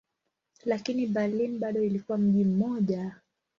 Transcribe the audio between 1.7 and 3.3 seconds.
ilikuwa mji mmoja.